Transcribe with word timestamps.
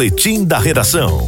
Boletim 0.00 0.44
da 0.44 0.58
Redação. 0.58 1.26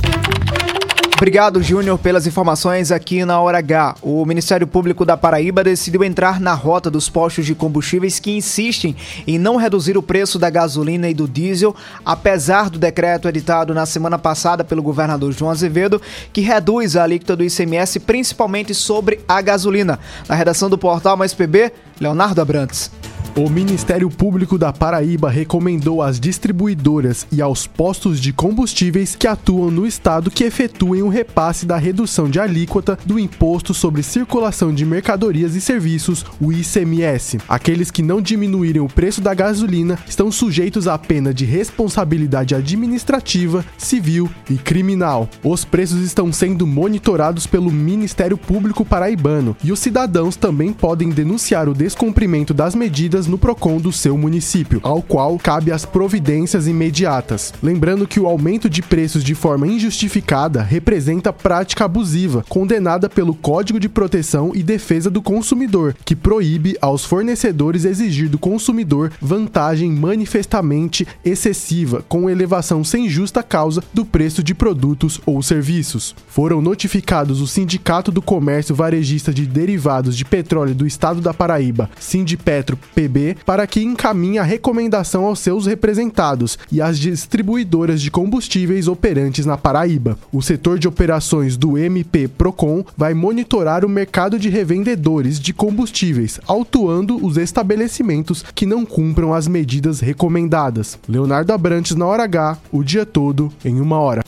Obrigado, 1.15 1.63
Júnior, 1.63 1.99
pelas 1.99 2.27
informações 2.27 2.91
aqui 2.91 3.23
na 3.23 3.39
Hora 3.39 3.59
H. 3.59 3.97
O 4.01 4.25
Ministério 4.25 4.67
Público 4.67 5.05
da 5.05 5.15
Paraíba 5.15 5.63
decidiu 5.63 6.03
entrar 6.03 6.41
na 6.41 6.55
rota 6.55 6.91
dos 6.91 7.11
postos 7.11 7.45
de 7.45 7.55
combustíveis 7.55 8.19
que 8.19 8.35
insistem 8.35 8.97
em 9.27 9.39
não 9.39 9.57
reduzir 9.57 9.99
o 9.99 10.03
preço 10.03 10.39
da 10.39 10.49
gasolina 10.49 11.07
e 11.07 11.13
do 11.13 11.29
diesel, 11.29 11.77
apesar 12.03 12.71
do 12.71 12.79
decreto 12.79 13.29
editado 13.29 13.75
na 13.75 13.85
semana 13.85 14.19
passada 14.19 14.65
pelo 14.65 14.83
governador 14.83 15.33
João 15.33 15.51
Azevedo, 15.51 16.01
que 16.33 16.41
reduz 16.41 16.97
a 16.97 17.03
alíquota 17.03 17.37
do 17.37 17.45
ICMS 17.45 18.01
principalmente 18.01 18.75
sobre 18.75 19.21
a 19.29 19.43
gasolina. 19.43 19.99
Na 20.27 20.35
redação 20.35 20.71
do 20.71 20.79
portal 20.79 21.15
Mais 21.15 21.35
PB, 21.35 21.73
Leonardo 22.01 22.41
Abrantes. 22.41 22.91
O 23.35 23.49
Ministério 23.49 24.11
Público 24.11 24.59
da 24.59 24.75
Paraíba 24.75 25.31
recomendou 25.31 26.03
às 26.03 26.21
distribuidoras 26.21 27.27
e 27.33 27.41
aos 27.41 27.67
postos 27.67 28.21
de 28.21 28.31
combustíveis 28.31 29.17
que 29.17 29.27
atuam 29.27 29.71
no 29.71 29.87
estado 29.87 30.31
que 30.31 30.45
efetuem 30.45 31.01
o 31.01 31.09
repasse 31.09 31.65
da 31.65 31.79
redução 31.79 32.29
de 32.29 32.39
alíquota 32.39 32.99
do 33.07 33.19
Imposto 33.19 33.73
sobre 33.73 34.03
Circulação 34.03 34.71
de 34.71 34.85
Mercadorias 34.85 35.55
e 35.55 35.63
Serviços, 35.63 36.27
o 36.39 36.53
ICMS. 36.53 37.39
Aqueles 37.49 37.91
que 37.91 38.03
não 38.03 38.21
diminuírem 38.21 38.83
o 38.83 38.87
preço 38.87 39.23
da 39.23 39.33
gasolina 39.33 39.99
estão 40.07 40.31
sujeitos 40.31 40.87
à 40.87 40.99
pena 40.99 41.33
de 41.33 41.47
responsabilidade 41.47 42.55
administrativa, 42.55 43.65
civil 43.79 44.29
e 44.51 44.59
criminal. 44.59 45.27
Os 45.43 45.65
preços 45.65 46.03
estão 46.03 46.31
sendo 46.31 46.67
monitorados 46.67 47.47
pelo 47.47 47.73
Ministério 47.73 48.37
Público 48.37 48.85
Paraibano 48.85 49.57
e 49.65 49.73
os 49.73 49.81
cidadãos 49.81 50.37
também 50.37 50.71
podem 50.71 51.09
denunciar 51.09 51.67
o 51.67 51.73
descumprimento 51.73 52.53
das 52.53 52.75
medidas 52.75 53.22
no 53.27 53.39
PROCON 53.39 53.79
do 53.79 53.93
seu 53.93 54.17
município, 54.19 54.81
ao 54.83 55.03
qual 55.03 55.39
cabe 55.39 55.73
as 55.73 55.85
providências 55.85 56.67
imediatas. 56.67 57.53
Lembrando 57.63 58.07
que 58.07 58.21
o 58.21 58.27
aumento 58.27 58.69
de 58.69 58.83
preços 58.83 59.25
de 59.25 59.35
forma 59.35 59.67
injustificada 59.67 60.63
representa 60.63 61.33
prática 61.33 61.85
abusiva, 61.85 62.45
condenada 62.49 63.09
pelo 63.09 63.35
Código 63.35 63.81
de 63.81 63.89
Proteção 63.89 64.53
e 64.55 64.63
Defesa 64.63 65.11
do 65.11 65.23
Consumidor, 65.23 65.95
que 66.05 66.17
proíbe 66.17 66.77
aos 66.81 67.05
fornecedores 67.05 67.85
exigir 67.85 68.29
do 68.29 68.39
consumidor 68.39 69.13
vantagem 69.21 69.91
manifestamente 69.91 71.07
excessiva, 71.25 72.05
com 72.09 72.29
elevação 72.29 72.85
sem 72.85 73.09
justa 73.09 73.43
causa 73.43 73.83
do 73.95 74.05
preço 74.05 74.43
de 74.43 74.55
produtos 74.55 75.21
ou 75.25 75.43
serviços. 75.43 76.15
Foram 76.29 76.61
notificados 76.61 77.41
o 77.41 77.47
Sindicato 77.47 78.11
do 78.11 78.23
Comércio 78.23 78.75
Varejista 78.75 79.33
de 79.33 79.47
Derivados 79.47 80.17
de 80.17 80.25
Petróleo 80.25 80.75
do 80.75 80.87
Estado 80.87 81.21
da 81.21 81.33
Paraíba, 81.33 81.91
Sindipetro 81.99 82.79
PB 82.95 83.12
para 83.45 83.67
que 83.67 83.83
encaminhe 83.83 84.39
a 84.39 84.43
recomendação 84.43 85.25
aos 85.25 85.39
seus 85.39 85.67
representados 85.67 86.59
e 86.71 86.81
às 86.81 86.99
distribuidoras 86.99 88.01
de 88.01 88.11
combustíveis 88.11 88.89
operantes 88.89 89.47
na 89.47 89.57
Paraíba. 89.57 90.19
O 90.33 90.43
setor 90.43 90.79
de 90.79 90.89
operações 90.89 91.57
do 91.57 91.77
MP 91.77 92.29
Procon 92.29 92.85
vai 92.97 93.15
monitorar 93.15 93.85
o 93.85 93.89
mercado 93.89 94.39
de 94.39 94.49
revendedores 94.49 95.39
de 95.39 95.53
combustíveis, 95.53 96.41
autuando 96.47 97.25
os 97.25 97.37
estabelecimentos 97.37 98.45
que 98.55 98.67
não 98.67 98.85
cumpram 98.85 99.35
as 99.35 99.47
medidas 99.47 100.01
recomendadas. 100.01 100.99
Leonardo 101.09 101.53
Abrantes 101.53 101.95
na 101.97 102.07
hora 102.07 102.25
H, 102.25 102.59
o 102.71 102.83
dia 102.83 103.05
todo 103.05 103.53
em 103.65 103.81
uma 103.81 103.99
hora. 103.99 104.23